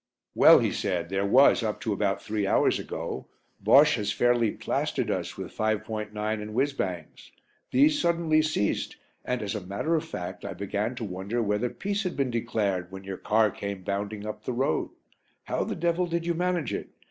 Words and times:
"Well," 0.33 0.57
he 0.57 0.71
said, 0.71 1.09
"there 1.09 1.27
was 1.27 1.61
up 1.61 1.79
to 1.81 1.93
about 1.93 2.23
three 2.23 2.47
hours 2.47 2.79
ago; 2.79 3.27
Bosche 3.63 3.97
has 3.97 4.11
fairly 4.11 4.49
plastered 4.49 5.11
us 5.11 5.37
with 5.37 5.55
5.9 5.55 6.09
and 6.17 6.49
whizz 6.55 6.73
bangs. 6.73 7.31
These 7.69 7.99
suddenly 8.01 8.41
ceased, 8.41 8.95
and, 9.23 9.43
as 9.43 9.53
a 9.53 9.61
matter 9.61 9.93
of 9.93 10.03
fact, 10.03 10.43
I 10.43 10.53
began 10.55 10.95
to 10.95 11.03
wonder 11.03 11.39
whether 11.43 11.69
peace 11.69 12.01
had 12.01 12.17
been 12.17 12.31
declared 12.31 12.91
when 12.91 13.03
your 13.03 13.17
car 13.17 13.51
came 13.51 13.83
bounding 13.83 14.25
up 14.25 14.45
the 14.45 14.53
road. 14.53 14.89
How 15.43 15.63
the 15.63 15.75
devil 15.75 16.07
did 16.07 16.25
you 16.25 16.33
manage 16.33 16.73
it? 16.73 16.89